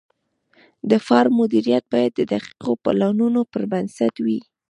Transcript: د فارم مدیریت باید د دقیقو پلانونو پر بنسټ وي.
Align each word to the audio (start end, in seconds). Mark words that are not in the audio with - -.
د 0.89 0.91
فارم 1.05 1.33
مدیریت 1.41 1.83
باید 1.93 2.11
د 2.15 2.21
دقیقو 2.33 2.71
پلانونو 2.83 3.41
پر 3.51 3.63
بنسټ 3.71 4.13
وي. 4.25 4.39